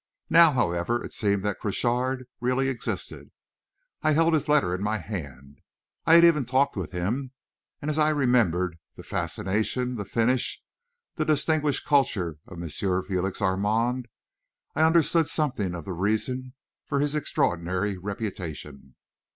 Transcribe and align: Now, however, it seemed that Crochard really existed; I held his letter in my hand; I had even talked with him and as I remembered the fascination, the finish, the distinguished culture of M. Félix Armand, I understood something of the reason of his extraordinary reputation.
Now, 0.31 0.51
however, 0.53 1.05
it 1.05 1.13
seemed 1.13 1.43
that 1.43 1.59
Crochard 1.59 2.25
really 2.39 2.69
existed; 2.69 3.29
I 4.01 4.13
held 4.13 4.33
his 4.33 4.49
letter 4.49 4.73
in 4.73 4.81
my 4.81 4.97
hand; 4.97 5.61
I 6.07 6.15
had 6.15 6.25
even 6.25 6.43
talked 6.43 6.75
with 6.75 6.91
him 6.91 7.33
and 7.83 7.91
as 7.91 7.99
I 7.99 8.09
remembered 8.09 8.79
the 8.95 9.03
fascination, 9.03 9.97
the 9.97 10.05
finish, 10.05 10.63
the 11.17 11.23
distinguished 11.23 11.85
culture 11.85 12.39
of 12.47 12.59
M. 12.59 12.67
Félix 12.67 13.43
Armand, 13.43 14.07
I 14.75 14.81
understood 14.87 15.27
something 15.27 15.75
of 15.75 15.85
the 15.85 15.93
reason 15.93 16.55
of 16.89 16.99
his 16.99 17.13
extraordinary 17.13 17.95
reputation. 17.95 18.95